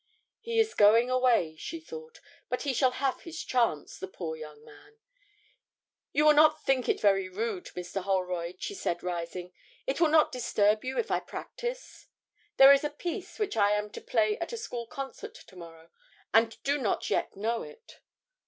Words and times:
'He 0.39 0.59
is 0.59 0.73
going 0.73 1.11
away,' 1.11 1.55
she 1.57 1.79
thought; 1.79 2.21
'but 2.49 2.63
he 2.63 2.73
shall 2.73 2.89
have 2.93 3.21
his 3.21 3.43
chance, 3.43 3.99
the 3.99 4.07
poor 4.07 4.35
young 4.35 4.65
man.' 4.65 4.97
'You 6.11 6.25
will 6.25 6.33
not 6.33 6.63
think 6.65 6.89
it 6.89 6.99
very 6.99 7.29
rude, 7.29 7.65
Mr. 7.75 8.01
Holroyd,' 8.01 8.59
she 8.63 8.73
said, 8.73 9.03
rising: 9.03 9.53
'it 9.85 10.01
will 10.01 10.07
not 10.09 10.31
disturb 10.31 10.83
you 10.83 10.97
if 10.97 11.11
I 11.11 11.19
practise? 11.19 12.07
There 12.57 12.73
is 12.73 12.83
a 12.83 12.89
piece 12.89 13.37
which 13.37 13.55
I 13.55 13.73
am 13.73 13.91
to 13.91 14.01
play 14.01 14.39
at 14.39 14.51
a 14.51 14.57
school 14.57 14.87
concert 14.87 15.35
to 15.35 15.55
morrow, 15.55 15.91
and 16.33 16.57
do 16.63 16.79
not 16.79 17.11
yet 17.11 17.35
know 17.37 17.61
it.' 17.61 17.99